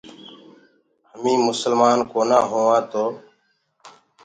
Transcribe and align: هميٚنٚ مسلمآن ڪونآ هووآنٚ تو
هميٚنٚ 1.17 1.45
مسلمآن 1.49 1.97
ڪونآ 2.11 2.39
هووآنٚ 2.49 2.87
تو 2.91 3.03